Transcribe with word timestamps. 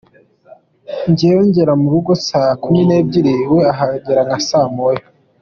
Njyewe 1.09 1.41
ngera 1.49 1.73
mu 1.81 1.87
rugo 1.93 2.11
saa 2.27 2.53
kumi 2.63 2.81
n’ebyiri 2.85 3.35
we 3.53 3.61
ahagera 3.73 4.21
nka 4.27 4.39
saa 4.47 4.67
moya. 4.75 5.05